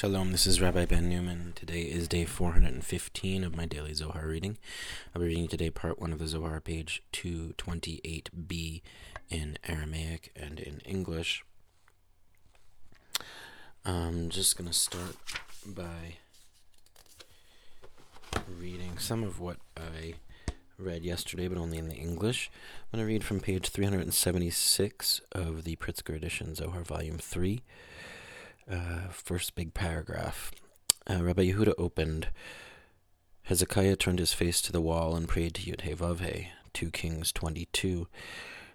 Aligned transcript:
Shalom, 0.00 0.32
this 0.32 0.46
is 0.46 0.62
Rabbi 0.62 0.86
Ben 0.86 1.10
Newman. 1.10 1.52
Today 1.54 1.82
is 1.82 2.08
day 2.08 2.24
415 2.24 3.44
of 3.44 3.54
my 3.54 3.66
daily 3.66 3.92
Zohar 3.92 4.26
reading. 4.26 4.56
I'll 5.14 5.20
be 5.20 5.28
reading 5.28 5.46
today 5.46 5.68
part 5.68 6.00
1 6.00 6.10
of 6.10 6.18
the 6.18 6.26
Zohar, 6.26 6.58
page 6.58 7.02
228b 7.12 8.80
in 9.28 9.58
Aramaic 9.68 10.32
and 10.34 10.58
in 10.58 10.80
English. 10.86 11.44
I'm 13.84 14.30
just 14.30 14.56
going 14.56 14.70
to 14.70 14.74
start 14.74 15.16
by 15.66 16.14
reading 18.58 18.96
some 18.96 19.22
of 19.22 19.38
what 19.38 19.58
I 19.76 20.14
read 20.78 21.04
yesterday, 21.04 21.46
but 21.46 21.58
only 21.58 21.76
in 21.76 21.90
the 21.90 21.96
English. 21.96 22.50
I'm 22.90 22.96
going 22.96 23.06
to 23.06 23.12
read 23.12 23.22
from 23.22 23.40
page 23.40 23.68
376 23.68 25.20
of 25.32 25.64
the 25.64 25.76
Pritzker 25.76 26.16
edition, 26.16 26.54
Zohar, 26.54 26.84
volume 26.84 27.18
3 27.18 27.60
uh, 28.70 29.08
first 29.10 29.54
big 29.54 29.74
paragraph. 29.74 30.50
Uh, 31.08 31.22
Rabbi 31.22 31.50
Yehuda 31.50 31.74
opened. 31.78 32.28
Hezekiah 33.44 33.96
turned 33.96 34.18
his 34.18 34.32
face 34.32 34.60
to 34.62 34.72
the 34.72 34.80
wall 34.80 35.16
and 35.16 35.28
prayed 35.28 35.54
to 35.54 35.70
Yud 35.70 36.46
2 36.72 36.90
Kings 36.90 37.32
22. 37.32 38.06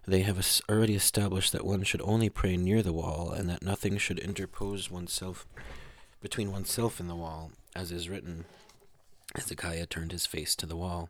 They 0.07 0.21
have 0.21 0.61
already 0.69 0.95
established 0.95 1.51
that 1.53 1.65
one 1.65 1.83
should 1.83 2.01
only 2.01 2.29
pray 2.29 2.57
near 2.57 2.83
the 2.83 2.93
wall 2.93 3.31
and 3.31 3.49
that 3.49 3.63
nothing 3.63 3.97
should 3.97 4.19
interpose 4.19 4.91
oneself 4.91 5.47
between 6.21 6.51
oneself 6.51 6.99
and 6.99 7.09
the 7.09 7.15
wall, 7.15 7.51
as 7.75 7.91
is 7.91 8.09
written. 8.09 8.45
Hezekiah 9.35 9.87
turned 9.87 10.11
his 10.11 10.25
face 10.25 10.55
to 10.57 10.65
the 10.65 10.75
wall. 10.75 11.09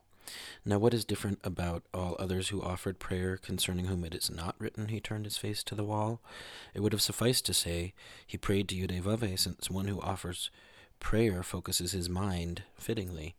Now, 0.64 0.80
what 0.80 0.94
is 0.94 1.06
different 1.06 1.40
about 1.44 1.84
all 1.94 2.16
others 2.18 2.50
who 2.50 2.62
offered 2.62 3.00
prayer 3.00 3.38
concerning 3.38 3.86
whom 3.86 4.04
it 4.04 4.16
is 4.16 4.30
not 4.30 4.56
written 4.58 4.88
he 4.88 5.00
turned 5.00 5.26
his 5.26 5.38
face 5.38 5.64
to 5.64 5.76
the 5.76 5.84
wall? 5.84 6.22
It 6.74 6.82
would 6.82 6.94
have 6.94 7.02
sufficed 7.02 7.46
to 7.46 7.54
say 7.54 7.94
he 8.26 8.38
prayed 8.38 8.70
to 8.70 8.76
Yudevave, 8.76 9.38
since 9.38 9.70
one 9.70 9.88
who 9.88 10.02
offers 10.02 10.50
prayer 11.00 11.44
focuses 11.44 11.92
his 11.92 12.10
mind 12.10 12.64
fittingly. 12.78 13.36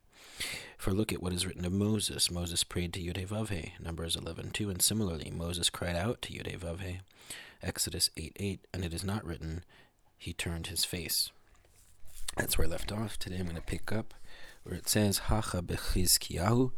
For 0.77 0.93
look 0.93 1.13
at 1.13 1.23
what 1.23 1.33
is 1.33 1.47
written 1.47 1.65
of 1.65 1.73
Moses. 1.73 2.31
Moses 2.31 2.63
prayed 2.63 2.93
to 2.93 3.01
Yudevave, 3.01 3.73
Numbers 3.81 4.17
11.2, 4.17 4.71
and 4.71 4.83
similarly 4.83 5.33
Moses 5.35 5.71
cried 5.71 5.97
out 5.97 6.21
to 6.23 6.33
Yudevave, 6.33 7.01
Exodus 7.63 8.11
8 8.17 8.37
8, 8.39 8.61
and 8.75 8.85
it 8.85 8.93
is 8.93 9.03
not 9.03 9.25
written 9.25 9.65
he 10.19 10.33
turned 10.33 10.69
his 10.69 10.85
face. 10.85 11.31
That's 12.37 12.59
where 12.59 12.67
I 12.67 12.71
left 12.71 12.93
off. 12.93 13.19
Today 13.19 13.37
I'm 13.39 13.45
going 13.45 13.57
to 13.57 13.63
pick 13.63 13.91
up 13.91 14.15
where 14.67 14.79
it 14.79 14.89
says 14.89 15.19
Hacha 15.19 15.63
bechizkiyahu, 15.63 16.73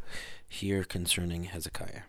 here 0.46 0.84
concerning 0.84 1.44
Hezekiah. 1.44 2.02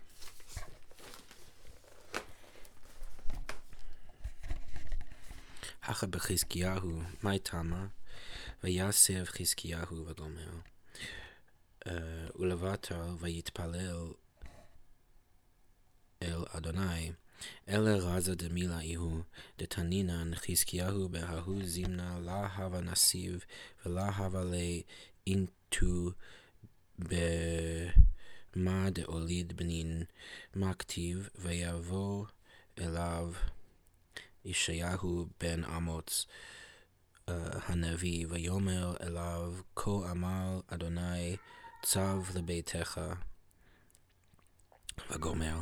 Hacha 5.79 6.07
bechizkiyahu, 6.07 7.05
my 7.21 7.37
tama, 7.37 7.91
vayasev 8.61 9.31
chizkiyahu 9.31 10.05
v'adomeo 10.05 10.63
ulavato 12.37 12.91
uh, 12.91 13.15
vayitpalel 13.15 14.15
el 16.19 16.45
Adonai, 16.53 17.15
el 17.65 17.85
raza 17.85 18.35
de 18.35 18.49
mila 18.49 18.83
ihu, 18.83 19.23
de 19.57 19.65
taninan 19.65 20.35
chizkiyahu 20.35 21.09
behahu 21.09 21.63
zimna 21.63 22.19
la 22.21 22.49
hava 22.49 22.81
nasiv, 22.81 23.45
vela 23.85 24.11
במה 26.99 28.89
דאוליד 28.89 29.57
בנין, 29.57 30.03
מה 30.55 30.73
כתיב, 30.73 31.29
ויבוא 31.35 32.25
אליו 32.79 33.31
ישעיהו 34.45 35.27
בן 35.39 35.63
אמוץ 35.63 36.25
הנביא, 37.67 38.25
ויאמר 38.29 38.95
אליו, 39.01 39.53
כה 39.75 40.11
אמר 40.11 40.59
אדוני 40.67 41.37
צו 41.83 42.21
לביתך, 42.35 43.01
וגומר, 45.11 45.59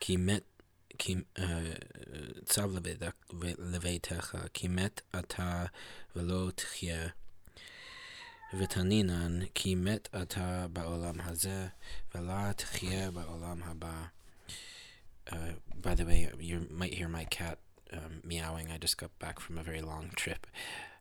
כי 0.00 0.16
מת 0.16 0.42
כי, 0.98 1.16
צו 2.44 2.62
לביתך, 3.58 4.36
כי 4.54 4.68
מת 4.68 5.00
אתה 5.18 5.64
ולא 6.16 6.50
תחיה. 6.54 7.08
ותנינן 8.53 9.45
כי 9.53 9.75
מת 9.75 10.09
אתה 10.21 10.67
בעולם 10.73 11.15
הזה, 11.21 11.67
ולא 12.15 12.51
תחיה 12.55 13.11
בעולם 13.11 13.63
הבא. 13.63 14.05
Uh, 15.27 15.35
by 15.81 15.93
the 15.93 16.05
way, 16.05 16.27
you 16.39 16.65
might 16.71 16.93
hear 16.95 17.07
my 17.07 17.25
cat 17.25 17.59
um, 17.93 18.21
meowing. 18.23 18.71
I 18.71 18.77
just 18.79 18.97
got 18.97 19.11
back 19.19 19.39
from 19.39 19.59
a 19.59 19.63
very 19.63 19.81
long 19.81 20.09
trip, 20.15 20.47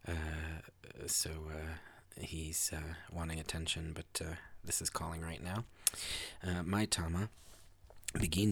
uh, 0.07 0.59
so 1.07 1.31
uh, 1.31 1.73
he's 2.21 2.71
uh, 2.75 2.95
wanting 3.11 3.41
attention, 3.41 3.93
but 3.95 4.21
uh, 4.21 4.35
this 4.63 4.83
is 4.83 4.91
calling 4.91 5.23
right 5.23 5.43
now. 5.43 5.65
Uh, 6.47 6.63
my 6.63 6.85
Tama, 6.85 7.31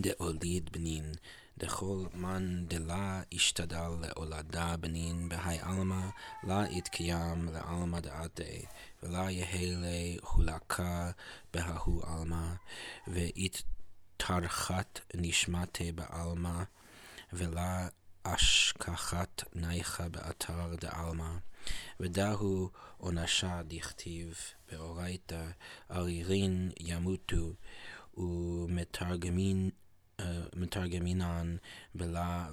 De 0.01 0.15
olid 0.19 0.71
benin 0.71 1.17
דכל 1.57 2.05
מן 2.13 2.65
דלה 2.67 3.21
השתדל 3.31 3.89
להולדה 4.01 4.77
בנין 4.77 5.29
בהי 5.29 5.59
עלמא, 5.61 6.09
לה 6.43 6.63
יתקיים 6.69 7.49
לעלמא 7.53 7.99
דעתי, 7.99 8.65
ולה 9.03 9.31
יהא 9.31 9.75
להולקה 9.77 11.11
בההו 11.53 12.01
עלמא, 12.03 12.53
ויתרחת 13.07 14.99
נשמתי 15.13 15.91
בעלמא, 15.91 16.63
ולה 17.33 17.87
אשכחת 18.23 19.43
נייך 19.55 20.03
באתר 20.11 20.75
דעלמא. 20.75 21.31
ודהו 21.99 22.69
עונשה 22.97 23.61
דכתיב 23.67 24.39
באורייתא, 24.71 25.45
ערירין 25.89 26.71
ימותו, 26.79 27.53
ומתרגמין 28.17 29.69
מתרגמינן 30.55 31.55
בלה. 31.95 32.49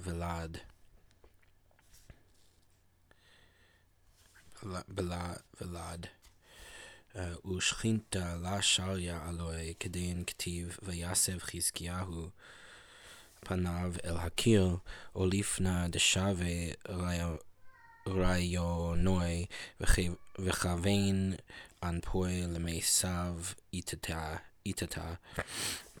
בלה 4.87 5.33
ולד. 5.61 6.07
ושכינתה 7.45 8.35
לה 8.35 8.61
שריה 8.61 9.29
אלוהי 9.29 9.73
כדין 9.79 10.23
כתיב 10.27 10.77
ויסב 10.81 11.37
חזקיהו 11.37 12.29
פניו 13.39 13.93
אל 14.05 14.17
הקיר 14.17 14.77
או 15.15 15.25
לפנה 15.25 15.87
דשווה 15.87 16.71
רעיונוי 18.07 19.45
וכוון 20.39 21.33
אנפוי 21.83 22.41
למסיו 22.41 23.35
איתתה 23.73 24.35
איתתה, 24.65 25.13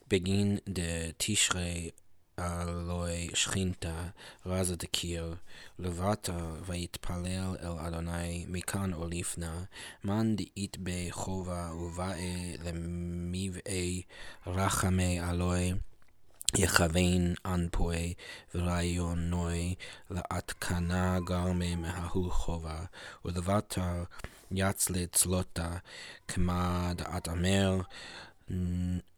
בגין 0.09 0.57
דה 0.67 1.11
תשרי 1.17 1.89
אלוהי 2.39 3.29
שכינתה 3.33 4.07
רזה 4.45 4.75
דקיר, 4.75 5.35
לבטה 5.79 6.37
ויתפלל 6.65 7.55
אל 7.63 7.87
אדוני 7.87 8.45
מכאן 8.47 8.93
אוליפנה, 8.93 9.63
מן 10.03 10.35
דאית 10.35 10.77
בי 10.77 11.07
חובה 11.11 11.71
ובאי 11.73 12.57
למבעי 12.63 14.01
רחמי 14.47 15.21
אלוהי. 15.29 15.73
יכוון 16.57 17.33
אנפוי 17.45 18.13
ורעיונוי 18.55 19.75
להתקנה 20.09 21.19
גרמי 21.19 21.75
מההוא 21.75 22.31
חובה, 22.31 22.79
ולבטה 23.25 24.03
יצלה 24.51 25.05
צלותה, 25.11 25.77
כמה 26.27 26.91
דעת 26.95 27.27
אמר, 27.27 27.81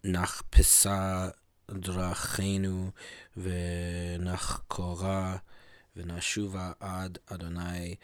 נחפשה 0.04 1.30
דרכינו 1.72 2.92
ונחקורה 3.38 5.38
ונשובה 5.96 6.72
עד 6.80 7.18
אדוני 7.26 7.96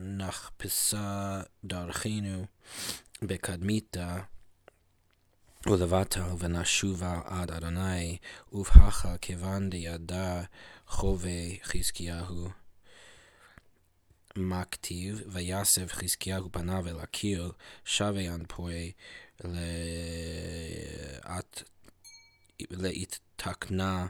נחפשה 0.00 1.42
דרכינו 1.64 2.46
בקדמיתה 3.22 4.20
ולבטל 5.66 6.22
ונשובה 6.38 7.20
עד 7.24 7.50
אדוני 7.50 8.18
ובהכה 8.52 9.18
כיוון 9.18 9.70
דידע 9.70 10.42
חובי 10.86 11.58
חזקיהו 11.64 12.48
מה 14.36 14.64
כתיב 14.64 15.22
ויסב 15.26 15.86
חזקיהו 15.86 16.52
פניו 16.52 16.88
אל 16.88 17.00
הקיר 17.00 17.52
שווה 17.84 18.34
אנפוי 18.34 18.92
לאת, 19.44 19.62
להתקנה 22.60 24.06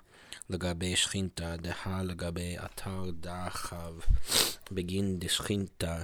לגבי 0.51 0.97
שכינתה, 0.97 1.57
דהה 1.57 2.03
לגבי 2.03 2.57
אתר 2.65 3.11
דחב 3.21 3.95
בגין 4.71 5.19
דשכינתה. 5.19 6.03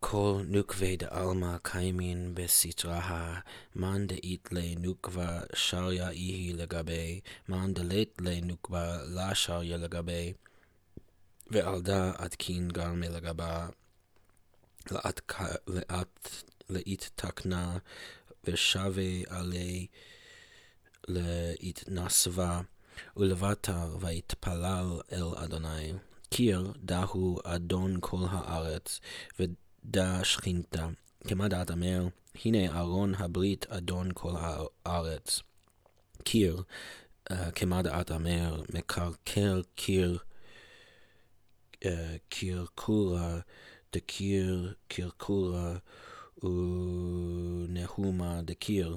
כל 0.00 0.42
נוקבי 0.48 0.96
דעלמא 0.96 1.56
קיימין 1.62 2.34
בסתרה, 2.34 3.40
מן 3.76 4.06
דאית 4.06 4.48
לנוקבה 4.52 5.40
שריה 5.54 6.10
איהי 6.10 6.52
לגבי, 6.52 7.20
מן 7.48 7.74
דלית 7.74 8.18
לנוקבה 8.20 9.02
לה 9.02 9.34
שריה 9.34 9.76
לגבי. 9.76 10.32
ועלדה 11.50 12.12
אתקין 12.24 12.68
גרמי 12.68 13.08
לגבה 13.08 13.68
לאית 16.68 17.10
תקנה 17.14 17.78
ושווה 18.44 19.22
עלי 19.28 19.86
להתנסבה 21.08 22.60
ולבטר 23.16 23.96
ויתפלל 24.00 25.00
אל 25.12 25.34
אדוני. 25.36 25.92
קיר 26.30 26.72
דהו 26.76 27.38
אדון 27.44 27.96
כל 28.00 28.24
הארץ 28.30 29.00
ודה 29.40 30.24
שכינתה. 30.24 30.88
כמה 31.28 31.48
דעת 31.48 31.70
אמר, 31.70 32.08
הנה 32.44 32.78
ארון 32.78 33.14
הברית 33.14 33.66
אדון 33.66 34.10
כל 34.14 34.32
הארץ. 34.38 35.42
קיר, 36.24 36.62
כמה 37.54 37.82
דעת 37.82 38.12
אמר, 38.12 38.62
מקרקר 38.74 39.60
קיר 39.74 40.18
אה, 41.86 42.16
קירקורה, 42.28 43.38
דקיר, 43.92 44.74
קירקורה, 44.88 45.76
ונהומה 46.42 48.42
דקיר, 48.42 48.96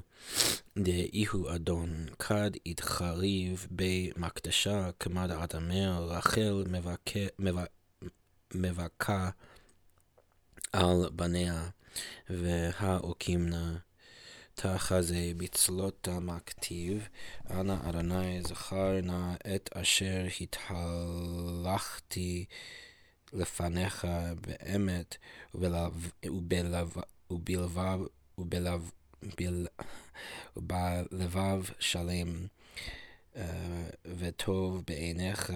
דאיהו 0.77 1.55
אדון, 1.55 2.05
כד 2.19 2.51
התחריב 2.65 3.67
בי 3.71 4.11
מקדשה, 4.17 4.89
כמד 4.99 5.31
אדמר, 5.31 6.07
רחל 6.09 6.63
מבכה, 8.53 9.29
על 10.73 11.09
בניה, 11.11 11.69
והאוקימנה. 12.29 13.77
תחזה 14.61 15.31
בצלותה 15.37 16.19
מכתיב, 16.19 17.07
אנא 17.49 17.75
אדוני 17.89 18.41
זכר 18.41 19.01
נא 19.03 19.33
את 19.55 19.69
אשר 19.73 20.25
התהלכתי 20.41 22.05
לפניך 23.33 24.07
באמת 24.41 25.17
ובלבב 25.53 26.01
ובלבב 30.57 31.63
שלם 31.79 32.47
וטוב 34.05 34.83
בעיניך 34.87 35.53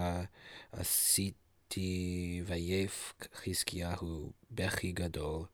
עשיתי 0.72 2.42
ויף 2.46 3.14
חזקיהו 3.36 4.32
בכי 4.52 4.92
גדול 4.92 5.46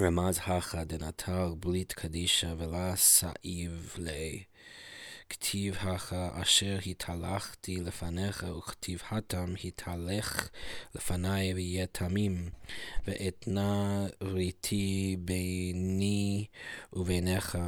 רמז 0.00 0.40
הכה 0.46 0.84
דנתר 0.84 1.54
בליט 1.54 1.92
קדישה 1.92 2.54
ולה 2.58 2.96
סעיב 2.96 3.94
לי. 3.98 4.42
כתיב 5.28 5.76
הכה 5.80 6.42
אשר 6.42 6.78
התהלכתי 6.86 7.76
לפניך 7.76 8.46
וכתיב 8.58 9.02
התם 9.10 9.54
התהלך 9.64 10.48
לפניי 10.94 11.54
ויהיה 11.54 11.86
תמים 11.86 12.50
ואתנה 13.06 14.06
ריתי 14.22 15.16
ביני 15.18 16.46
וביניך 16.92 17.58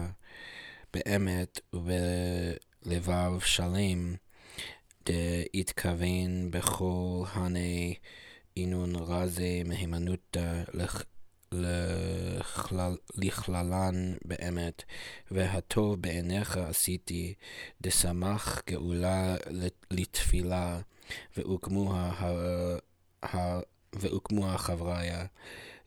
באמת 0.95 1.61
ובלבב 1.73 3.41
שלם 3.41 4.15
דהתכוון 5.07 6.51
בכל 6.51 7.25
הנה 7.33 7.95
אינון 8.57 8.97
רזה 8.97 9.63
מהימנותא 9.65 10.63
לכללן 13.17 14.15
באמת, 14.25 14.83
והטוב 15.31 16.03
בעיניך 16.03 16.57
עשיתי, 16.57 17.35
דשמח 17.81 18.63
גאולה 18.69 19.37
לתפילה, 19.91 20.81
והוקמו 23.93 24.47
החבריה, 24.47 25.27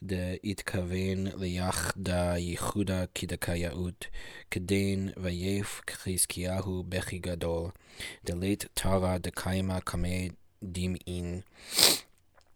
דהתכוון 0.04 1.28
ליחדה 1.38 2.38
ייחודה 2.38 3.04
כדקאיות, 3.16 4.06
כדין 4.52 5.10
ויף 5.18 5.82
חזקיהו 5.92 6.84
בכי 6.90 7.20
גדול, 7.20 7.70
דלית 8.26 8.66
תרא 8.74 9.18
דקיימה 9.18 9.80
קמי 9.80 10.30
דמעין. 10.64 11.42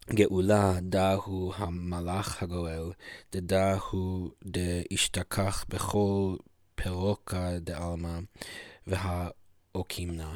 גאולה 0.10 0.74
דהו 0.82 1.52
המלאך 1.56 2.44
הגואל, 2.44 2.92
דדהו 3.32 4.32
דאשתכח 4.44 5.66
בכל 5.70 6.36
פירוקה 6.76 7.60
דעלמא 7.60 8.20
והאוקימנה. 8.88 10.36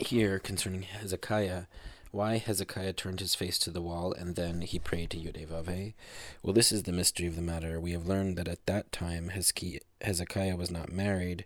Here, 0.00 0.38
concerning 0.38 0.84
Hezekiah, 0.84 1.66
why 2.10 2.38
Hezekiah 2.38 2.94
turned 2.94 3.20
his 3.20 3.34
face 3.34 3.58
to 3.60 3.70
the 3.70 3.82
wall 3.82 4.12
and 4.12 4.36
then 4.36 4.62
he 4.62 4.78
prayed 4.78 5.10
to 5.10 5.18
Yudevave? 5.18 5.94
Well, 6.42 6.52
this 6.52 6.72
is 6.72 6.84
the 6.84 6.92
mystery 6.92 7.26
of 7.26 7.36
the 7.36 7.42
matter. 7.42 7.78
We 7.80 7.92
have 7.92 8.06
learned 8.06 8.36
that 8.36 8.48
at 8.48 8.66
that 8.66 8.92
time 8.92 9.30
Hezekiah 9.30 10.56
was 10.56 10.70
not 10.70 10.92
married. 10.92 11.44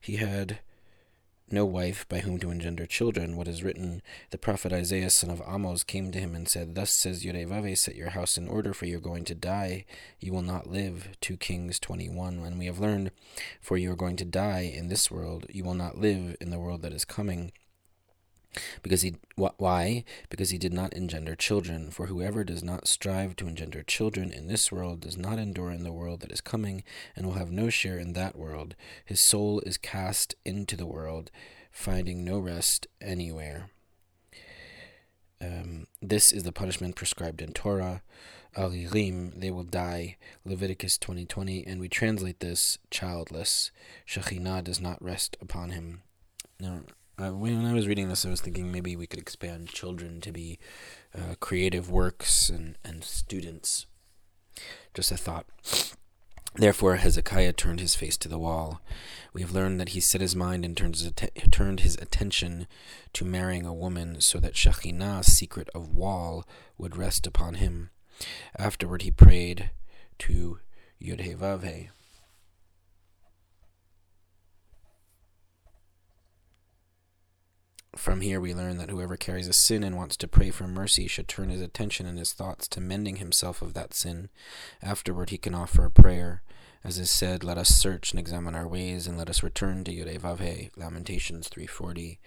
He 0.00 0.16
had 0.16 0.60
no 1.50 1.64
wife 1.64 2.08
by 2.08 2.20
whom 2.20 2.38
to 2.38 2.50
engender 2.50 2.86
children. 2.86 3.36
What 3.36 3.48
is 3.48 3.62
written, 3.62 4.02
the 4.30 4.38
prophet 4.38 4.72
Isaiah, 4.72 5.10
son 5.10 5.30
of 5.30 5.42
Amos, 5.46 5.84
came 5.84 6.10
to 6.12 6.18
him 6.18 6.34
and 6.34 6.48
said, 6.48 6.74
Thus 6.74 6.98
says 6.98 7.22
Yudevave, 7.22 7.76
set 7.76 7.94
your 7.94 8.10
house 8.10 8.36
in 8.36 8.48
order, 8.48 8.72
for 8.72 8.86
you 8.86 8.96
are 8.96 9.00
going 9.00 9.24
to 9.26 9.34
die. 9.34 9.84
You 10.20 10.32
will 10.32 10.42
not 10.42 10.68
live. 10.68 11.08
2 11.20 11.36
Kings 11.36 11.78
21. 11.78 12.38
And 12.38 12.58
we 12.58 12.66
have 12.66 12.80
learned, 12.80 13.10
for 13.60 13.76
you 13.76 13.92
are 13.92 13.96
going 13.96 14.16
to 14.16 14.24
die 14.24 14.72
in 14.74 14.88
this 14.88 15.10
world. 15.10 15.46
You 15.50 15.64
will 15.64 15.74
not 15.74 15.98
live 15.98 16.36
in 16.40 16.50
the 16.50 16.58
world 16.58 16.82
that 16.82 16.92
is 16.92 17.04
coming. 17.04 17.52
Because 18.82 19.02
he 19.02 19.16
wh- 19.36 19.58
why? 19.58 20.04
Because 20.30 20.50
he 20.50 20.58
did 20.58 20.72
not 20.72 20.92
engender 20.92 21.34
children. 21.34 21.90
For 21.90 22.06
whoever 22.06 22.44
does 22.44 22.62
not 22.62 22.88
strive 22.88 23.36
to 23.36 23.48
engender 23.48 23.82
children 23.82 24.32
in 24.32 24.46
this 24.46 24.70
world 24.70 25.00
does 25.00 25.16
not 25.16 25.38
endure 25.38 25.70
in 25.70 25.84
the 25.84 25.92
world 25.92 26.20
that 26.20 26.32
is 26.32 26.40
coming, 26.40 26.84
and 27.16 27.26
will 27.26 27.34
have 27.34 27.50
no 27.50 27.70
share 27.70 27.98
in 27.98 28.12
that 28.12 28.36
world. 28.36 28.74
His 29.04 29.28
soul 29.28 29.60
is 29.60 29.76
cast 29.76 30.34
into 30.44 30.76
the 30.76 30.86
world, 30.86 31.30
finding 31.70 32.24
no 32.24 32.38
rest 32.38 32.86
anywhere. 33.00 33.70
Um, 35.40 35.86
this 36.00 36.32
is 36.32 36.44
the 36.44 36.52
punishment 36.52 36.96
prescribed 36.96 37.42
in 37.42 37.52
Torah. 37.52 38.02
Alirim, 38.56 39.40
they 39.40 39.50
will 39.50 39.64
die. 39.64 40.16
Leviticus 40.44 40.96
20:20, 40.98 41.64
and 41.66 41.80
we 41.80 41.88
translate 41.88 42.40
this 42.40 42.78
childless. 42.90 43.70
Shekhinah 44.06 44.62
does 44.62 44.80
not 44.80 45.02
rest 45.02 45.36
upon 45.40 45.70
him. 45.70 46.02
Now, 46.60 46.82
uh, 47.18 47.30
when 47.30 47.64
I 47.64 47.72
was 47.72 47.86
reading 47.86 48.08
this, 48.08 48.24
I 48.24 48.30
was 48.30 48.40
thinking 48.40 48.72
maybe 48.72 48.96
we 48.96 49.06
could 49.06 49.20
expand 49.20 49.68
children 49.68 50.20
to 50.22 50.32
be 50.32 50.58
uh, 51.16 51.34
creative 51.40 51.90
works 51.90 52.48
and, 52.48 52.76
and 52.84 53.04
students. 53.04 53.86
Just 54.94 55.12
a 55.12 55.16
thought. 55.16 55.46
Therefore, 56.56 56.96
Hezekiah 56.96 57.54
turned 57.54 57.80
his 57.80 57.96
face 57.96 58.16
to 58.18 58.28
the 58.28 58.38
wall. 58.38 58.80
We 59.32 59.40
have 59.40 59.52
learned 59.52 59.80
that 59.80 59.90
he 59.90 60.00
set 60.00 60.20
his 60.20 60.36
mind 60.36 60.64
and 60.64 60.76
turned 60.76 60.94
his, 60.94 61.06
att- 61.06 61.50
turned 61.50 61.80
his 61.80 61.96
attention 61.96 62.68
to 63.12 63.24
marrying 63.24 63.66
a 63.66 63.74
woman 63.74 64.20
so 64.20 64.38
that 64.38 64.54
Shekhinah's 64.54 65.26
secret 65.26 65.68
of 65.74 65.94
wall 65.94 66.46
would 66.78 66.96
rest 66.96 67.26
upon 67.26 67.54
him. 67.54 67.90
Afterward, 68.56 69.02
he 69.02 69.10
prayed 69.10 69.70
to 70.20 70.60
Yudhevavhe. 71.02 71.88
From 77.96 78.20
here, 78.20 78.40
we 78.40 78.54
learn 78.54 78.78
that 78.78 78.90
whoever 78.90 79.16
carries 79.16 79.48
a 79.48 79.52
sin 79.52 79.84
and 79.84 79.96
wants 79.96 80.16
to 80.18 80.28
pray 80.28 80.50
for 80.50 80.66
mercy 80.66 81.06
should 81.06 81.28
turn 81.28 81.50
his 81.50 81.60
attention 81.60 82.06
and 82.06 82.18
his 82.18 82.32
thoughts 82.32 82.66
to 82.68 82.80
mending 82.80 83.16
himself 83.16 83.62
of 83.62 83.74
that 83.74 83.94
sin. 83.94 84.28
Afterward, 84.82 85.30
he 85.30 85.38
can 85.38 85.54
offer 85.54 85.84
a 85.84 85.90
prayer. 85.90 86.42
As 86.82 86.98
is 86.98 87.10
said, 87.10 87.42
let 87.44 87.56
us 87.56 87.68
search 87.68 88.10
and 88.10 88.20
examine 88.20 88.54
our 88.54 88.68
ways, 88.68 89.06
and 89.06 89.16
let 89.16 89.30
us 89.30 89.42
return 89.42 89.84
to 89.84 89.92
Yudevavhe, 89.92 90.70
Lamentations 90.76 91.48
3.40. 91.48 92.18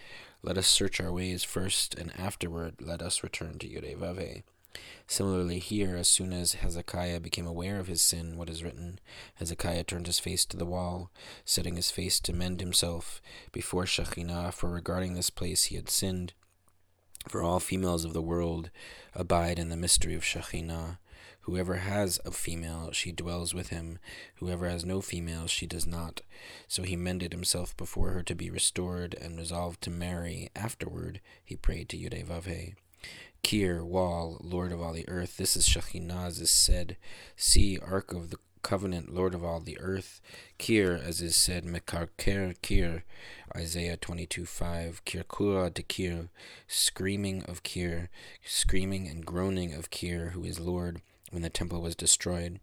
Let 0.41 0.57
us 0.57 0.67
search 0.67 0.99
our 0.99 1.11
ways 1.11 1.43
first, 1.43 1.93
and 1.95 2.11
afterward 2.17 2.75
let 2.81 3.01
us 3.01 3.21
return 3.21 3.59
to 3.59 3.67
Yudevavhe. 3.67 4.43
Similarly, 5.07 5.59
here, 5.59 5.95
as 5.95 6.09
soon 6.09 6.33
as 6.33 6.53
Hezekiah 6.53 7.21
became 7.21 7.47
aware 7.47 7.79
of 7.79 7.87
his 7.87 8.01
sin, 8.01 8.37
what 8.37 8.49
is 8.49 8.63
written, 8.63 8.99
Hezekiah 9.35 9.85
turned 9.85 10.05
his 10.05 10.19
face 10.19 10.45
to 10.45 10.57
the 10.57 10.65
wall, 10.65 11.11
setting 11.45 11.77
his 11.77 11.91
face 11.91 12.19
to 12.19 12.33
mend 12.33 12.59
himself 12.59 13.21
before 13.53 13.85
Shekhinah, 13.85 14.53
for 14.53 14.69
regarding 14.69 15.13
this 15.13 15.29
place 15.29 15.65
he 15.65 15.75
had 15.77 15.89
sinned. 15.89 16.33
For 17.27 17.41
all 17.41 17.59
females 17.59 18.05
of 18.05 18.13
the 18.13 18.21
world 18.21 18.69
abide 19.13 19.59
in 19.59 19.69
the 19.69 19.77
mystery 19.77 20.15
of 20.15 20.23
Shekhinah. 20.23 20.97
Whoever 21.41 21.75
has 21.75 22.19
a 22.25 22.31
female, 22.31 22.91
she 22.91 23.13
dwells 23.13 23.53
with 23.53 23.69
him. 23.69 23.99
Whoever 24.35 24.67
has 24.67 24.83
no 24.83 24.99
female, 24.99 25.47
she 25.47 25.65
does 25.65 25.87
not. 25.87 26.21
So 26.67 26.83
he 26.83 26.97
mended 26.97 27.31
himself 27.31 27.75
before 27.77 28.09
her 28.09 28.23
to 28.23 28.35
be 28.35 28.49
restored, 28.49 29.13
and 29.13 29.37
resolved 29.37 29.81
to 29.83 29.89
marry. 29.89 30.49
Afterward, 30.55 31.21
he 31.43 31.55
prayed 31.55 31.87
to 31.89 31.97
Yudevavhe. 31.97 32.75
Kir, 33.47 33.81
wall, 33.81 34.41
Lord 34.41 34.73
of 34.73 34.81
all 34.81 34.91
the 34.91 35.07
earth. 35.07 35.37
This 35.37 35.55
is 35.55 35.65
Shekhinah, 35.65 36.27
as 36.27 36.41
is 36.41 36.49
said. 36.49 36.97
See, 37.37 37.79
Ark 37.79 38.11
of 38.11 38.29
the 38.29 38.39
covenant, 38.61 39.13
Lord 39.13 39.33
of 39.33 39.41
all 39.41 39.61
the 39.61 39.79
earth. 39.79 40.19
Kir, 40.57 40.99
as 41.01 41.21
is 41.21 41.37
said, 41.37 41.63
Mekarker 41.63 42.61
Kir, 42.61 43.05
Isaiah 43.55 43.95
22 43.95 44.45
5. 44.45 45.05
Kirkura 45.05 45.73
de 45.73 45.81
Kir, 45.81 46.27
screaming 46.67 47.41
of 47.43 47.63
Kir, 47.63 48.09
screaming 48.45 49.07
and 49.07 49.25
groaning 49.25 49.73
of 49.73 49.91
Kir, 49.91 50.31
who 50.33 50.43
is 50.43 50.59
Lord, 50.59 51.01
when 51.31 51.41
the 51.41 51.49
temple 51.49 51.81
was 51.81 51.95
destroyed. 51.95 52.59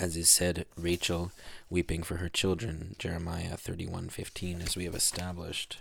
As 0.00 0.16
is 0.16 0.34
said, 0.34 0.66
Rachel 0.76 1.30
weeping 1.70 2.02
for 2.02 2.16
her 2.16 2.28
children, 2.28 2.96
Jeremiah 2.98 3.56
31:15, 3.56 4.62
as 4.62 4.74
we 4.76 4.82
have 4.82 4.96
established. 4.96 5.78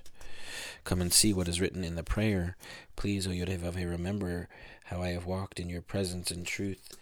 Come 0.83 1.01
and 1.01 1.11
see 1.11 1.33
what 1.33 1.47
is 1.47 1.61
written 1.61 1.83
in 1.83 1.95
the 1.95 2.03
prayer. 2.03 2.57
Please, 2.95 3.27
O 3.27 3.31
Yodhevave, 3.31 3.89
remember 3.89 4.47
how 4.85 5.01
I 5.01 5.09
have 5.09 5.25
walked 5.25 5.59
in 5.59 5.69
your 5.69 5.81
presence 5.81 6.31
in 6.31 6.43
truth 6.43 6.95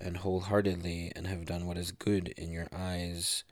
and 0.00 0.18
wholeheartedly, 0.18 1.12
and 1.16 1.26
have 1.26 1.44
done 1.44 1.66
what 1.66 1.76
is 1.76 1.90
good 1.90 2.28
in 2.36 2.52
your 2.52 2.68
eyes. 2.72 3.44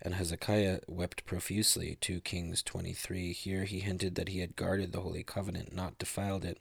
And 0.00 0.14
Hezekiah 0.14 0.80
wept 0.86 1.24
profusely. 1.26 1.96
2 2.00 2.20
Kings 2.20 2.62
23. 2.62 3.32
Here 3.32 3.64
he 3.64 3.80
hinted 3.80 4.14
that 4.14 4.28
he 4.28 4.40
had 4.40 4.56
guarded 4.56 4.92
the 4.92 5.00
holy 5.00 5.22
covenant, 5.22 5.74
not 5.74 5.98
defiled 5.98 6.44
it. 6.44 6.58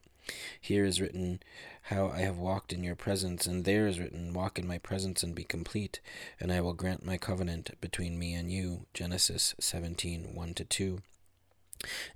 Here 0.59 0.85
is 0.85 1.01
written, 1.01 1.41
How 1.83 2.07
I 2.07 2.19
have 2.19 2.37
walked 2.37 2.71
in 2.71 2.83
your 2.83 2.95
presence, 2.95 3.45
and 3.45 3.65
there 3.65 3.87
is 3.87 3.99
written, 3.99 4.33
Walk 4.33 4.57
in 4.57 4.67
my 4.67 4.77
presence 4.77 5.23
and 5.23 5.35
be 5.35 5.43
complete, 5.43 5.99
and 6.39 6.51
I 6.51 6.61
will 6.61 6.73
grant 6.73 7.05
my 7.05 7.17
covenant 7.17 7.71
between 7.81 8.17
me 8.17 8.33
and 8.33 8.49
you. 8.49 8.85
Genesis 8.93 9.53
17 9.59 10.33
1 10.33 10.53
2 10.53 11.01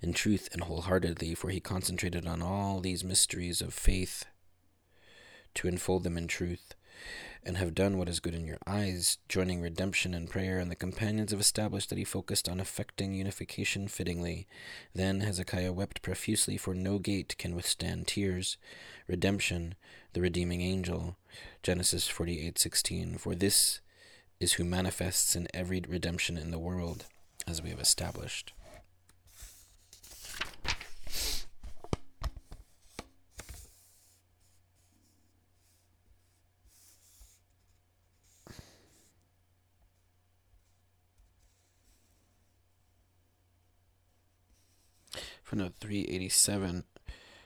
in 0.00 0.12
truth 0.12 0.48
and 0.52 0.64
wholeheartedly, 0.64 1.34
for 1.34 1.50
he 1.50 1.60
concentrated 1.60 2.26
on 2.26 2.42
all 2.42 2.80
these 2.80 3.04
mysteries 3.04 3.60
of 3.60 3.74
faith 3.74 4.24
to 5.54 5.68
unfold 5.68 6.04
them 6.04 6.16
in 6.16 6.26
truth, 6.28 6.74
and 7.44 7.56
have 7.56 7.74
done 7.74 7.96
what 7.96 8.08
is 8.08 8.20
good 8.20 8.34
in 8.34 8.46
your 8.46 8.58
eyes, 8.66 9.18
joining 9.28 9.60
redemption 9.60 10.12
and 10.12 10.28
prayer, 10.28 10.58
and 10.58 10.70
the 10.70 10.76
companions 10.76 11.30
have 11.30 11.40
established 11.40 11.88
that 11.88 11.98
he 11.98 12.04
focused 12.04 12.48
on 12.48 12.60
effecting 12.60 13.14
unification 13.14 13.88
fittingly. 13.88 14.46
Then 14.94 15.20
Hezekiah 15.20 15.72
wept 15.72 16.02
profusely, 16.02 16.56
for 16.56 16.74
no 16.74 16.98
gate 16.98 17.36
can 17.38 17.54
withstand 17.54 18.08
tears. 18.08 18.56
Redemption, 19.06 19.76
the 20.12 20.20
redeeming 20.20 20.60
angel. 20.60 21.16
Genesis 21.62 22.08
48:16. 22.08 23.18
For 23.18 23.34
this 23.34 23.80
is 24.40 24.54
who 24.54 24.64
manifests 24.64 25.34
in 25.34 25.48
every 25.54 25.82
redemption 25.88 26.36
in 26.36 26.50
the 26.50 26.58
world, 26.58 27.06
as 27.46 27.62
we 27.62 27.70
have 27.70 27.80
established. 27.80 28.52
Footnote 45.48 45.76
387. 45.80 46.84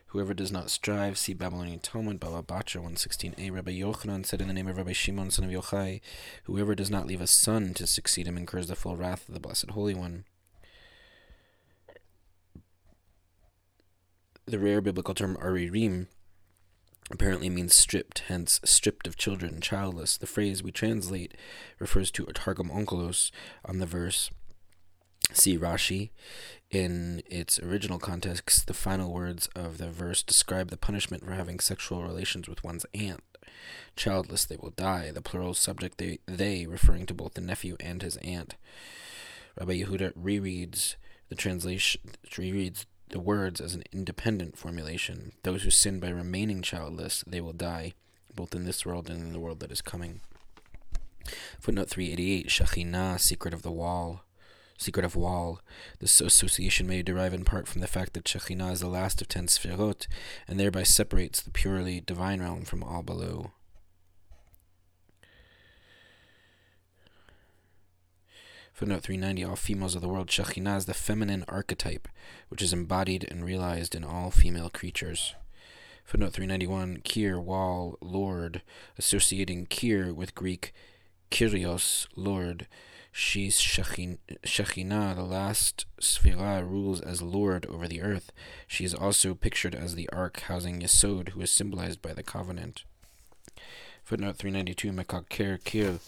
Whoever 0.06 0.34
does 0.34 0.50
not 0.50 0.70
strive, 0.70 1.16
see 1.16 1.34
Babylonian 1.34 1.78
Talmud, 1.78 2.18
Baba 2.18 2.42
Batra 2.42 2.82
116a. 2.82 3.52
Rabbi 3.52 3.70
Yochanan 3.70 4.26
said 4.26 4.40
in 4.40 4.48
the 4.48 4.52
name 4.52 4.66
of 4.66 4.76
Rabbi 4.76 4.90
Shimon, 4.90 5.30
son 5.30 5.44
of 5.44 5.52
Yochai, 5.52 6.00
Whoever 6.42 6.74
does 6.74 6.90
not 6.90 7.06
leave 7.06 7.20
a 7.20 7.28
son 7.28 7.74
to 7.74 7.86
succeed 7.86 8.26
him 8.26 8.36
incurs 8.36 8.66
the 8.66 8.74
full 8.74 8.96
wrath 8.96 9.28
of 9.28 9.34
the 9.34 9.40
Blessed 9.40 9.70
Holy 9.70 9.94
One. 9.94 10.24
The 14.46 14.58
rare 14.58 14.80
biblical 14.80 15.14
term 15.14 15.36
aririm 15.36 16.08
apparently 17.08 17.48
means 17.48 17.76
stripped, 17.76 18.24
hence 18.26 18.58
stripped 18.64 19.06
of 19.06 19.16
children, 19.16 19.60
childless. 19.60 20.16
The 20.16 20.26
phrase 20.26 20.60
we 20.60 20.72
translate 20.72 21.36
refers 21.78 22.10
to 22.10 22.24
a 22.24 22.32
Targum 22.32 22.68
Onkelos 22.68 23.30
on 23.64 23.78
the 23.78 23.86
verse. 23.86 24.32
See 25.32 25.56
Rashi 25.56 26.10
in 26.72 27.22
its 27.26 27.58
original 27.60 27.98
context, 27.98 28.66
the 28.66 28.74
final 28.74 29.12
words 29.12 29.48
of 29.54 29.76
the 29.76 29.90
verse 29.90 30.22
describe 30.22 30.70
the 30.70 30.78
punishment 30.78 31.22
for 31.24 31.32
having 31.32 31.60
sexual 31.60 32.02
relations 32.02 32.48
with 32.48 32.64
one's 32.64 32.86
aunt. 32.94 33.22
Childless 33.94 34.46
they 34.46 34.56
will 34.56 34.70
die, 34.70 35.10
the 35.10 35.20
plural 35.20 35.52
subject 35.52 35.98
they, 35.98 36.18
they 36.26 36.66
referring 36.66 37.04
to 37.06 37.14
both 37.14 37.34
the 37.34 37.42
nephew 37.42 37.76
and 37.78 38.00
his 38.00 38.16
aunt. 38.18 38.56
Rabbi 39.58 39.82
Yehuda 39.82 40.14
rereads 40.14 40.96
the 41.28 41.34
translation 41.34 42.00
rereads 42.30 42.86
the 43.10 43.20
words 43.20 43.60
as 43.60 43.74
an 43.74 43.84
independent 43.92 44.56
formulation. 44.56 45.32
Those 45.42 45.64
who 45.64 45.70
sin 45.70 46.00
by 46.00 46.08
remaining 46.08 46.62
childless, 46.62 47.22
they 47.26 47.42
will 47.42 47.52
die, 47.52 47.92
both 48.34 48.54
in 48.54 48.64
this 48.64 48.86
world 48.86 49.10
and 49.10 49.20
in 49.20 49.32
the 49.34 49.40
world 49.40 49.60
that 49.60 49.70
is 49.70 49.82
coming. 49.82 50.20
Footnote 51.60 51.90
388 51.90 52.48
Shekhinah, 52.48 53.20
secret 53.20 53.52
of 53.52 53.60
the 53.60 53.70
wall 53.70 54.24
secret 54.82 55.04
of 55.04 55.16
wall. 55.16 55.60
This 56.00 56.20
association 56.20 56.86
may 56.86 57.02
derive 57.02 57.32
in 57.32 57.44
part 57.44 57.68
from 57.68 57.80
the 57.80 57.86
fact 57.86 58.12
that 58.14 58.24
Shekhinah 58.24 58.72
is 58.72 58.80
the 58.80 58.88
last 58.88 59.22
of 59.22 59.28
ten 59.28 59.46
Sfirot, 59.46 60.06
and 60.48 60.58
thereby 60.58 60.82
separates 60.82 61.40
the 61.40 61.50
purely 61.50 62.00
divine 62.00 62.40
realm 62.40 62.64
from 62.64 62.82
all 62.82 63.02
below. 63.02 63.52
Footnote 68.72 69.02
390 69.02 69.44
All 69.44 69.56
females 69.56 69.94
of 69.94 70.02
the 70.02 70.08
world, 70.08 70.28
Shekhinah 70.28 70.78
is 70.78 70.86
the 70.86 70.94
feminine 70.94 71.44
archetype, 71.46 72.08
which 72.48 72.62
is 72.62 72.72
embodied 72.72 73.26
and 73.30 73.44
realized 73.44 73.94
in 73.94 74.02
all 74.02 74.30
female 74.30 74.70
creatures. 74.70 75.34
Footnote 76.04 76.32
391 76.32 77.02
Kir, 77.04 77.38
wall, 77.38 77.96
Lord, 78.00 78.62
associating 78.98 79.66
Kir 79.66 80.12
with 80.12 80.34
Greek 80.34 80.74
Kyrios, 81.30 82.08
Lord 82.16 82.66
She's 83.14 83.58
Shekhinah, 83.58 85.14
the 85.14 85.22
last 85.22 85.84
Sphira, 86.00 86.66
rules 86.66 87.02
as 87.02 87.20
Lord 87.20 87.66
over 87.66 87.86
the 87.86 88.00
earth. 88.00 88.32
She 88.66 88.86
is 88.86 88.94
also 88.94 89.34
pictured 89.34 89.74
as 89.74 89.94
the 89.94 90.08
ark 90.08 90.40
housing 90.40 90.80
Yesod, 90.80 91.30
who 91.30 91.42
is 91.42 91.50
symbolized 91.50 92.00
by 92.00 92.14
the 92.14 92.22
covenant. 92.22 92.84
Footnote 94.02 94.36
392 94.36 94.92
Mekaker 94.92 95.62
Kir. 95.62 95.98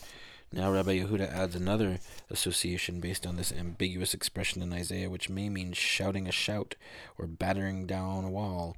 Now 0.50 0.72
Rabbi 0.72 1.00
Yehuda 1.00 1.30
adds 1.30 1.54
another 1.54 1.98
association 2.30 3.00
based 3.00 3.26
on 3.26 3.36
this 3.36 3.52
ambiguous 3.52 4.14
expression 4.14 4.62
in 4.62 4.72
Isaiah, 4.72 5.10
which 5.10 5.28
may 5.28 5.50
mean 5.50 5.74
shouting 5.74 6.26
a 6.26 6.32
shout 6.32 6.74
or 7.18 7.26
battering 7.26 7.86
down 7.86 8.24
a 8.24 8.30
wall. 8.30 8.76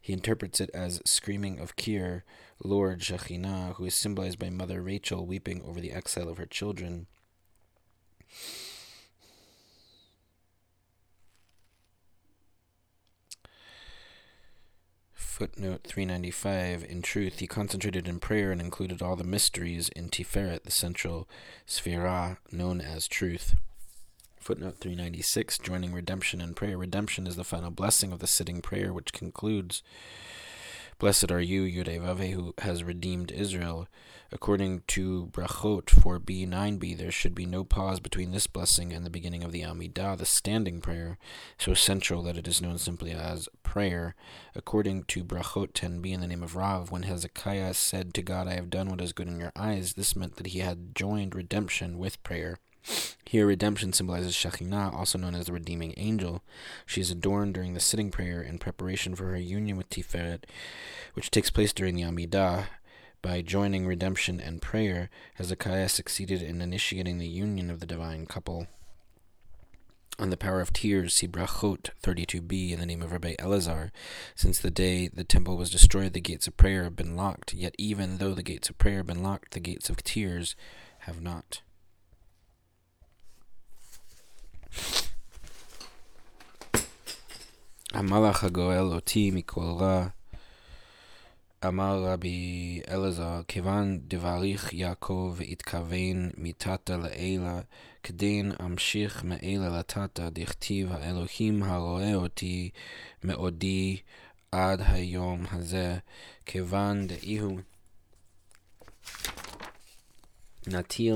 He 0.00 0.14
interprets 0.14 0.62
it 0.62 0.70
as 0.72 1.02
screaming 1.04 1.58
of 1.58 1.76
Kir, 1.76 2.24
Lord 2.64 3.00
Shekhinah, 3.00 3.74
who 3.74 3.84
is 3.84 3.94
symbolized 3.94 4.38
by 4.38 4.48
Mother 4.48 4.80
Rachel 4.80 5.26
weeping 5.26 5.60
over 5.62 5.78
the 5.78 5.92
exile 5.92 6.30
of 6.30 6.38
her 6.38 6.46
children. 6.46 7.06
Footnote 15.36 15.82
395 15.84 16.82
In 16.84 17.02
truth, 17.02 17.40
he 17.40 17.46
concentrated 17.46 18.08
in 18.08 18.20
prayer 18.20 18.50
and 18.50 18.58
included 18.58 19.02
all 19.02 19.16
the 19.16 19.22
mysteries 19.22 19.90
in 19.90 20.08
Tiferet, 20.08 20.62
the 20.62 20.70
central 20.70 21.28
sphera 21.66 22.38
known 22.50 22.80
as 22.80 23.06
truth. 23.06 23.54
Footnote 24.40 24.76
396 24.80 25.58
Joining 25.58 25.92
redemption 25.92 26.40
and 26.40 26.56
prayer. 26.56 26.78
Redemption 26.78 27.26
is 27.26 27.36
the 27.36 27.44
final 27.44 27.70
blessing 27.70 28.12
of 28.12 28.20
the 28.20 28.26
sitting 28.26 28.62
prayer, 28.62 28.94
which 28.94 29.12
concludes 29.12 29.82
Blessed 30.98 31.30
are 31.30 31.42
you, 31.42 31.64
Yudevave, 31.64 32.32
who 32.32 32.54
has 32.58 32.82
redeemed 32.82 33.30
Israel. 33.30 33.86
According 34.32 34.82
to 34.86 35.26
Brachot 35.26 35.84
4b 35.84 36.48
9b, 36.48 36.96
there 36.96 37.10
should 37.10 37.34
be 37.34 37.44
no 37.44 37.64
pause 37.64 38.00
between 38.00 38.32
this 38.32 38.46
blessing 38.46 38.94
and 38.94 39.04
the 39.04 39.10
beginning 39.10 39.44
of 39.44 39.52
the 39.52 39.60
Amidah, 39.60 40.16
the 40.16 40.24
standing 40.24 40.80
prayer, 40.80 41.18
so 41.58 41.74
central 41.74 42.22
that 42.22 42.38
it 42.38 42.48
is 42.48 42.62
known 42.62 42.78
simply 42.78 43.10
as 43.10 43.46
prayer. 43.62 44.14
According 44.54 45.04
to 45.04 45.22
Brachot 45.22 45.72
10b, 45.74 46.10
in 46.10 46.22
the 46.22 46.26
name 46.26 46.42
of 46.42 46.56
Rav, 46.56 46.90
when 46.90 47.02
Hezekiah 47.02 47.74
said 47.74 48.14
to 48.14 48.22
God, 48.22 48.48
I 48.48 48.54
have 48.54 48.70
done 48.70 48.88
what 48.88 49.02
is 49.02 49.12
good 49.12 49.28
in 49.28 49.38
your 49.38 49.52
eyes, 49.54 49.92
this 49.92 50.16
meant 50.16 50.36
that 50.36 50.48
he 50.48 50.60
had 50.60 50.94
joined 50.94 51.34
redemption 51.34 51.98
with 51.98 52.22
prayer. 52.22 52.56
Here, 53.24 53.46
redemption 53.46 53.92
symbolizes 53.92 54.34
Shekhinah, 54.34 54.94
also 54.94 55.18
known 55.18 55.34
as 55.34 55.46
the 55.46 55.52
redeeming 55.52 55.94
angel. 55.96 56.42
She 56.86 57.00
is 57.00 57.10
adorned 57.10 57.54
during 57.54 57.74
the 57.74 57.80
sitting 57.80 58.10
prayer 58.10 58.40
in 58.40 58.58
preparation 58.58 59.16
for 59.16 59.24
her 59.24 59.36
union 59.36 59.76
with 59.76 59.90
Tiferet, 59.90 60.44
which 61.14 61.30
takes 61.30 61.50
place 61.50 61.72
during 61.72 61.96
the 61.96 62.02
Amidah. 62.02 62.66
By 63.22 63.42
joining 63.42 63.86
redemption 63.86 64.40
and 64.40 64.62
prayer, 64.62 65.10
Hezekiah 65.34 65.88
succeeded 65.88 66.40
in 66.40 66.62
initiating 66.62 67.18
the 67.18 67.26
union 67.26 67.70
of 67.70 67.80
the 67.80 67.86
divine 67.86 68.26
couple. 68.26 68.68
On 70.18 70.30
the 70.30 70.36
power 70.36 70.60
of 70.60 70.72
tears, 70.72 71.14
see 71.14 71.26
Brachot 71.26 71.90
32b 72.02 72.70
in 72.70 72.80
the 72.80 72.86
name 72.86 73.02
of 73.02 73.12
Rabbi 73.12 73.34
Elazar. 73.40 73.90
Since 74.34 74.60
the 74.60 74.70
day 74.70 75.08
the 75.08 75.24
temple 75.24 75.56
was 75.56 75.68
destroyed, 75.68 76.12
the 76.12 76.20
gates 76.20 76.46
of 76.46 76.56
prayer 76.56 76.84
have 76.84 76.96
been 76.96 77.16
locked. 77.16 77.52
Yet, 77.52 77.74
even 77.76 78.18
though 78.18 78.32
the 78.32 78.42
gates 78.42 78.70
of 78.70 78.78
prayer 78.78 78.98
have 78.98 79.06
been 79.06 79.22
locked, 79.22 79.52
the 79.52 79.60
gates 79.60 79.90
of 79.90 80.02
tears 80.02 80.54
have 81.00 81.20
not. 81.20 81.60
המלאך 87.96 88.44
הגואל 88.44 88.84
אותי 88.84 89.30
מכל 89.30 89.60
רע, 89.60 90.06
אמר 91.66 92.04
רבי 92.04 92.80
אלעזר, 92.90 93.40
כיוון 93.48 93.98
דבריך 94.08 94.72
יעקב 94.72 95.34
והתכוון 95.36 96.30
מתתא 96.38 96.92
לעילה, 96.92 97.60
כדין 98.02 98.52
אמשיך 98.64 99.24
מעילה 99.24 99.78
לתתא, 99.78 100.28
דכתיב 100.32 100.92
האלוהים 100.92 101.62
הרואה 101.62 102.14
אותי 102.14 102.70
מעודי 103.22 103.96
עד 104.52 104.82
היום 104.86 105.44
הזה, 105.52 105.98
כיוון 106.46 107.06
דאיהו 107.06 107.58
נטיל 110.66 111.14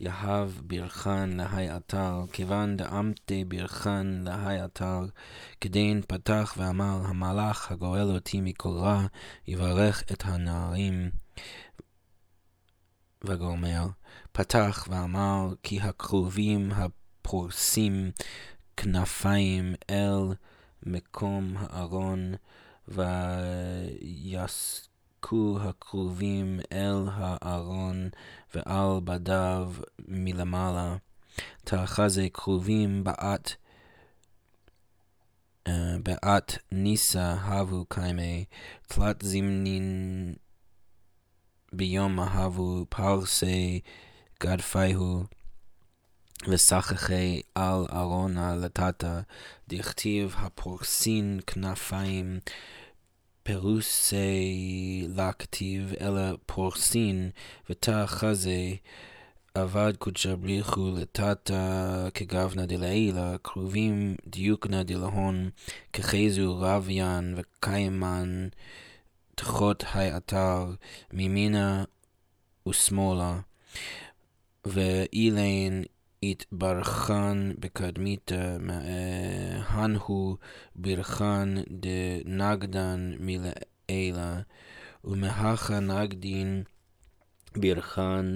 יהב 0.00 0.50
ברכן 0.62 1.30
להי 1.30 1.76
אתר, 1.76 2.24
כיוון 2.32 2.76
דאמתי 2.76 3.44
ברכן 3.44 4.06
להי 4.06 4.64
אתר, 4.64 5.00
כדין 5.60 6.02
פתח 6.08 6.54
ואמר, 6.56 7.02
המלאך 7.06 7.72
הגואל 7.72 8.10
אותי 8.10 8.40
מכל 8.40 8.68
רע, 8.68 9.06
יברך 9.46 10.02
את 10.12 10.22
הנערים. 10.24 11.10
וגומר, 13.24 13.86
פתח 14.32 14.88
ואמר, 14.90 15.54
כי 15.62 15.80
הכרובים 15.80 16.72
הפורסים 16.72 18.10
כנפיים 18.76 19.74
אל 19.90 20.34
מקום 20.82 21.54
הארון, 21.56 22.34
ויס... 22.88 24.89
כו 25.20 25.58
הכרובים 25.60 26.60
אל 26.72 27.04
הארון 27.12 28.08
ועל 28.54 29.00
בדיו 29.04 29.72
מלמעלה. 30.08 30.96
תאחזי 31.64 32.30
כרובים 32.30 33.04
בעת 33.04 33.54
בעת 36.02 36.58
ניסה 36.72 37.32
הבו 37.32 37.84
קיימי, 37.88 38.44
תלת 38.88 39.22
זמנין 39.22 40.34
ביום 41.72 42.20
הבו 42.20 42.86
פרסי 42.88 43.80
גדפייהו 44.42 45.24
וסחכי 46.48 47.42
על 47.54 47.86
ארונה 47.92 48.56
לטאטה, 48.56 49.20
דכתיב 49.68 50.34
הפורסין 50.38 51.40
כנפיים 51.46 52.40
פירוסי 53.42 55.06
לכתיב, 55.16 55.92
אלא 56.00 56.20
פורסין, 56.46 57.30
ותא 57.70 58.06
חזה, 58.06 58.74
אבד 59.56 59.92
קודשא 59.98 60.34
בריחו 60.34 60.90
לטאטא 60.96 62.08
כגבנא 62.14 62.66
דלעילא, 62.66 63.36
קרובים 63.42 64.16
דיוקנא 64.26 64.82
דלהון, 64.82 65.50
כחזו 65.92 66.58
רביין 66.60 67.34
וקיימן, 67.36 68.48
תחות 69.34 69.84
היי 69.94 70.16
אתר, 70.16 70.66
מימינה 71.12 71.84
ושמאלה, 72.68 73.40
ואילן 74.64 75.82
התברכן 76.22 77.60
בקדמיתא, 77.60 78.56
הנו 79.66 80.36
ברכן 80.76 81.48
דנגדן 81.70 83.14
מלעילה, 83.20 84.40
ומהכה 85.04 85.80
נגדין 85.80 86.62
ברכן 87.56 88.26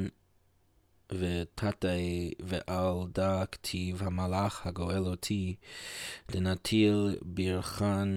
ותתאי 1.13 2.33
ועל 2.41 2.95
דא 3.13 3.45
כתיב 3.53 4.03
המלאך 4.03 4.67
הגואל 4.67 5.07
אותי, 5.07 5.55
דנטיל 6.31 7.17
ברכן 7.23 8.09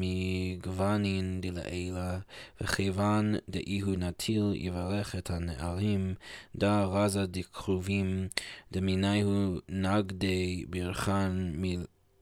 מגוונין 0.00 1.40
דלעילה, 1.40 2.18
וכיוון 2.60 3.34
דאיהו 3.48 3.92
נטיל 3.96 4.52
יברך 4.54 5.16
את 5.16 5.30
הנערים, 5.30 6.14
דא 6.56 6.84
רזה 6.88 7.26
דקרובים, 7.26 8.28
דמיניהו 8.72 9.58
נגדי 9.68 10.64
ברכן 10.68 11.32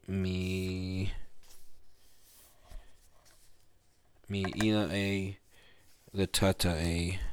מ... 0.09 0.21
מאילאי 4.31 5.33
לטאטאי. 6.15 7.17
the 7.17 7.30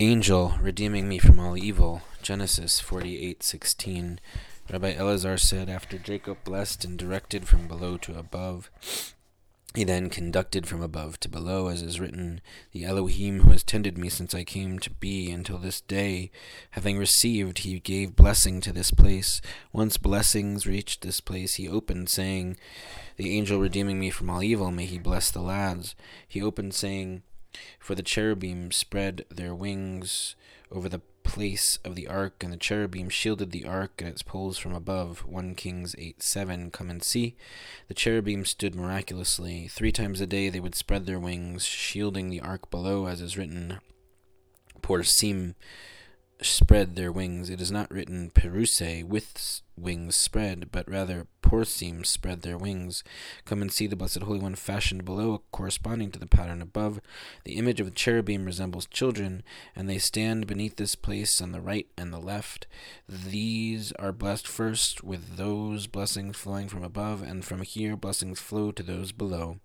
angel 0.00 0.54
redeeming 0.62 1.06
me 1.06 1.18
from 1.18 1.38
all 1.38 1.58
evil. 1.58 2.00
Genesis 2.22 2.80
48:16. 2.80 4.18
Rabbi 4.72 4.94
Elazar 4.94 5.38
said, 5.38 5.68
after 5.68 5.98
Jacob 5.98 6.38
blessed 6.42 6.86
and 6.86 6.98
directed 6.98 7.46
from 7.46 7.68
below 7.68 7.98
to 7.98 8.18
above, 8.18 8.70
he 9.74 9.84
then 9.84 10.08
conducted 10.08 10.66
from 10.66 10.80
above 10.80 11.20
to 11.20 11.28
below, 11.28 11.68
as 11.68 11.82
is 11.82 12.00
written, 12.00 12.40
The 12.72 12.84
Elohim 12.84 13.40
who 13.40 13.50
has 13.50 13.62
tended 13.62 13.98
me 13.98 14.08
since 14.08 14.34
I 14.34 14.42
came 14.42 14.78
to 14.78 14.90
be 14.90 15.30
until 15.30 15.58
this 15.58 15.82
day, 15.82 16.30
having 16.70 16.96
received, 16.96 17.58
he 17.58 17.78
gave 17.78 18.16
blessing 18.16 18.60
to 18.62 18.72
this 18.72 18.90
place. 18.90 19.42
Once 19.70 19.96
blessings 19.96 20.66
reached 20.66 21.02
this 21.02 21.20
place, 21.20 21.56
he 21.56 21.68
opened, 21.68 22.08
saying, 22.08 22.56
The 23.16 23.36
angel 23.36 23.60
redeeming 23.60 24.00
me 24.00 24.10
from 24.10 24.30
all 24.30 24.42
evil, 24.42 24.70
may 24.70 24.86
he 24.86 24.98
bless 24.98 25.30
the 25.30 25.42
lads. 25.42 25.94
He 26.26 26.42
opened, 26.42 26.74
saying, 26.74 27.22
for 27.78 27.94
the 27.94 28.02
cherubim 28.02 28.70
spread 28.72 29.24
their 29.30 29.54
wings 29.54 30.36
over 30.70 30.88
the 30.88 31.02
place 31.22 31.78
of 31.84 31.94
the 31.94 32.08
ark, 32.08 32.42
and 32.42 32.52
the 32.52 32.56
cherubim 32.56 33.08
shielded 33.08 33.50
the 33.50 33.64
ark 33.64 33.92
and 33.98 34.08
its 34.08 34.22
poles 34.22 34.58
from 34.58 34.74
above. 34.74 35.20
1 35.26 35.54
Kings 35.54 35.94
8 35.98 36.22
7. 36.22 36.70
Come 36.70 36.90
and 36.90 37.02
see. 37.02 37.36
The 37.88 37.94
cherubim 37.94 38.44
stood 38.44 38.74
miraculously. 38.74 39.68
Three 39.68 39.92
times 39.92 40.20
a 40.20 40.26
day 40.26 40.48
they 40.48 40.60
would 40.60 40.74
spread 40.74 41.06
their 41.06 41.20
wings, 41.20 41.64
shielding 41.64 42.30
the 42.30 42.40
ark 42.40 42.70
below, 42.70 43.06
as 43.06 43.20
is 43.20 43.38
written. 43.38 43.78
Porsim 44.82 45.54
spread 46.42 46.96
their 46.96 47.12
wings. 47.12 47.50
It 47.50 47.60
is 47.60 47.70
not 47.70 47.90
written 47.90 48.30
perusei 48.30 49.04
with 49.04 49.62
wings 49.76 50.16
spread, 50.16 50.70
but 50.72 50.90
rather 50.90 51.26
porsim 51.50 52.06
spread 52.06 52.42
their 52.42 52.56
wings. 52.56 53.02
Come 53.44 53.60
and 53.60 53.72
see 53.72 53.88
the 53.88 53.96
Blessed 53.96 54.22
Holy 54.22 54.38
One 54.38 54.54
fashioned 54.54 55.04
below, 55.04 55.42
corresponding 55.50 56.12
to 56.12 56.18
the 56.20 56.26
pattern 56.26 56.62
above. 56.62 57.00
The 57.42 57.56
image 57.56 57.80
of 57.80 57.86
the 57.86 57.92
cherubim 57.92 58.44
resembles 58.44 58.86
children, 58.86 59.42
and 59.74 59.88
they 59.88 59.98
stand 59.98 60.46
beneath 60.46 60.76
this 60.76 60.94
place 60.94 61.40
on 61.40 61.50
the 61.50 61.60
right 61.60 61.88
and 61.98 62.12
the 62.12 62.20
left. 62.20 62.68
These 63.08 63.90
are 63.98 64.12
blessed 64.12 64.46
first 64.46 65.02
with 65.02 65.36
those 65.36 65.88
blessings 65.88 66.36
flowing 66.36 66.68
from 66.68 66.84
above, 66.84 67.20
and 67.20 67.44
from 67.44 67.62
here 67.62 67.96
blessings 67.96 68.38
flow 68.38 68.70
to 68.70 68.84
those 68.84 69.10
below. 69.10 69.58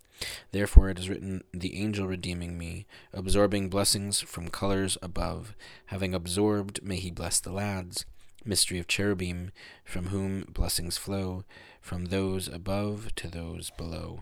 Therefore 0.52 0.90
it 0.90 0.98
is 0.98 1.08
written, 1.08 1.44
The 1.54 1.80
angel 1.80 2.08
redeeming 2.08 2.58
me, 2.58 2.88
absorbing 3.14 3.70
blessings 3.70 4.22
from 4.22 4.48
colors 4.48 4.98
above. 5.04 5.56
Having 5.88 6.16
absorbed, 6.16 6.82
may 6.82 6.96
he 6.96 7.12
bless 7.12 7.40
the 7.40 7.52
lads. 7.52 8.06
Mystery 8.48 8.78
of 8.78 8.88
cherubim, 8.88 9.52
from 9.84 10.08
whom 10.08 10.42
blessings 10.44 10.98
flow, 10.98 11.46
from 11.82 12.06
those 12.06 12.48
above 12.48 13.14
to 13.16 13.28
those 13.28 13.72
below. 13.72 14.22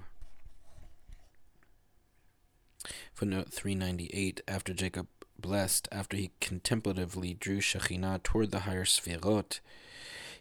Footnote 3.14 3.52
398 3.52 4.40
After 4.48 4.74
Jacob 4.74 5.08
blessed, 5.38 5.90
after 5.92 6.16
he 6.16 6.32
contemplatively 6.40 7.34
drew 7.34 7.60
Shekhinah 7.60 8.24
toward 8.24 8.52
the 8.52 8.62
higher 8.62 8.86
Sfirot, 8.86 9.60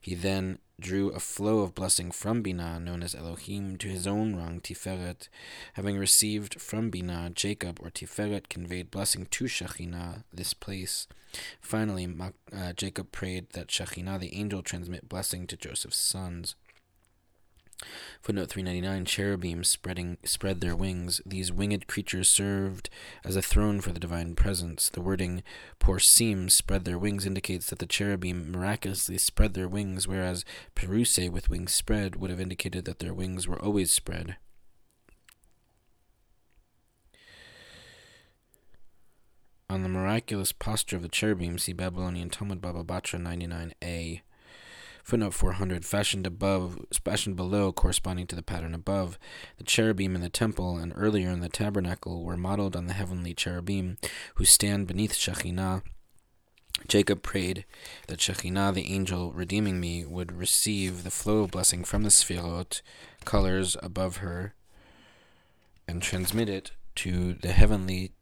he 0.03 0.17
then 0.17 0.59
drew 0.81 1.11
a 1.11 1.21
flow 1.21 1.61
of 1.61 1.77
blessing 1.77 2.11
from 2.11 2.43
Binah, 2.43 2.83
known 2.83 3.05
as 3.05 3.15
Elohim, 3.15 3.79
to 3.79 3.89
his 3.89 4.05
own 4.05 4.35
rung, 4.35 4.61
Tiferet. 4.61 5.29
Having 5.75 5.97
received 5.97 6.61
from 6.61 6.91
Binah, 6.91 7.33
Jacob, 7.35 7.79
or 7.81 7.89
Tiferet, 7.89 8.49
conveyed 8.49 8.91
blessing 8.91 9.27
to 9.31 9.45
Shekhinah, 9.45 10.25
this 10.33 10.55
place. 10.55 11.07
Finally, 11.61 12.13
uh, 12.53 12.73
Jacob 12.73 13.13
prayed 13.13 13.51
that 13.51 13.69
Shekhinah, 13.69 14.19
the 14.19 14.35
angel, 14.35 14.63
transmit 14.63 15.09
blessing 15.09 15.47
to 15.47 15.57
Joseph's 15.57 15.99
sons. 16.11 16.57
Footnote 18.21 18.49
399 18.49 19.05
Cherubim 19.05 19.65
spreading, 19.65 20.19
spread 20.25 20.61
their 20.61 20.77
wings. 20.77 21.21
These 21.27 21.53
winged 21.53 21.87
creatures 21.87 22.35
served 22.35 22.89
as 23.25 23.37
a 23.37 23.43
throne 23.43 23.81
for 23.81 23.93
the 23.93 24.01
divine 24.01 24.35
presence. 24.35 24.89
The 24.89 25.01
wording 25.01 25.43
porsim 25.81 26.51
spread 26.51 26.85
their 26.85 26.99
wings 26.99 27.27
indicates 27.27 27.71
that 27.71 27.79
the 27.79 27.87
cherubim 27.87 28.53
miraculously 28.53 29.19
spread 29.19 29.55
their 29.55 29.69
wings, 29.69 30.07
whereas 30.07 30.45
perusei 30.75 31.31
with 31.31 31.51
wings 31.51 31.75
spread 31.75 32.17
would 32.17 32.31
have 32.31 32.41
indicated 32.41 32.85
that 32.85 32.99
their 32.99 33.15
wings 33.15 33.49
were 33.49 33.61
always 33.61 33.93
spread. 33.95 34.37
On 39.73 39.83
the 39.83 39.89
miraculous 39.89 40.53
posture 40.53 40.97
of 40.97 41.03
the 41.03 41.09
cherubim, 41.09 41.57
see 41.57 41.73
Babylonian 41.73 42.29
Talmud 42.29 42.61
Baba 42.61 42.85
Batra 42.85 43.19
99a. 43.19 44.21
Footnote 45.03 45.35
400 45.35 45.85
fashioned 45.85 46.27
above, 46.27 46.79
fashioned 47.05 47.37
below, 47.37 47.73
corresponding 47.73 48.27
to 48.29 48.37
the 48.37 48.43
pattern 48.43 48.75
above. 48.75 49.19
The 49.59 49.65
cherubim 49.65 50.15
in 50.15 50.21
the 50.21 50.29
temple 50.29 50.77
and 50.77 50.93
earlier 50.95 51.31
in 51.31 51.41
the 51.41 51.49
tabernacle 51.49 52.25
were 52.25 52.37
modeled 52.37 52.77
on 52.77 52.87
the 52.87 52.93
heavenly 52.93 53.35
cherubim 53.35 53.99
who 54.37 54.45
stand 54.45 54.87
beneath 54.87 55.15
Shekhinah. 55.15 55.83
Jacob 56.89 57.23
prayed 57.23 57.65
that 58.09 58.19
Shekhinah, 58.19 58.75
the 58.75 58.93
angel 58.93 59.33
redeeming 59.33 59.81
me, 59.81 60.05
would 60.05 60.33
receive 60.33 61.05
the 61.05 61.11
flow 61.11 61.41
of 61.41 61.51
blessing 61.51 61.85
from 61.85 62.03
the 62.03 62.11
Sfirot, 62.11 62.81
colors 63.25 63.77
above 63.83 64.19
her, 64.19 64.55
and 65.87 66.01
transmit 66.01 66.49
it 66.49 66.73
to 66.97 67.35
the 67.35 67.53
heavenly 67.53 68.13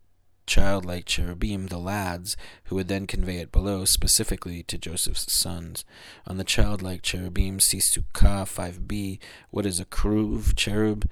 childlike 0.50 1.04
cherubim, 1.04 1.68
the 1.68 1.78
lads, 1.78 2.36
who 2.64 2.74
would 2.74 2.88
then 2.88 3.06
convey 3.06 3.36
it 3.36 3.52
below, 3.52 3.84
specifically 3.84 4.64
to 4.64 4.76
Joseph's 4.76 5.32
sons. 5.32 5.84
On 6.26 6.38
the 6.38 6.44
childlike 6.44 7.02
cherubim, 7.02 7.60
see 7.60 7.78
Sukkah 7.78 8.42
5b. 8.42 9.20
What 9.50 9.64
is 9.64 9.78
a 9.78 9.84
kruv, 9.84 10.56
cherub? 10.56 11.08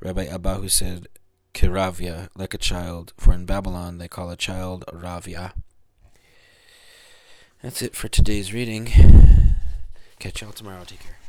Rabbi 0.00 0.26
Abahu 0.26 0.68
said, 0.68 1.06
Kiravia, 1.54 2.30
like 2.34 2.52
a 2.52 2.58
child, 2.58 3.12
for 3.16 3.32
in 3.32 3.46
Babylon 3.46 3.98
they 3.98 4.08
call 4.08 4.28
a 4.28 4.36
child 4.36 4.84
ravia. 4.92 5.52
That's 7.62 7.82
it 7.82 7.94
for 7.94 8.08
today's 8.08 8.52
reading. 8.52 8.88
Catch 10.18 10.42
y'all 10.42 10.50
tomorrow. 10.50 10.82
Take 10.84 11.00
care. 11.00 11.19